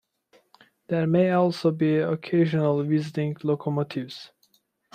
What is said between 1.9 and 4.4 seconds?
occasional visiting locomotives.